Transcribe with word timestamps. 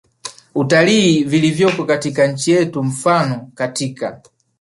utalii 0.55 1.23
vilivyoko 1.23 1.85
katika 1.85 2.27
nchi 2.27 2.51
yetu 2.51 2.83
Mfano 2.83 3.51
katika 3.55 4.21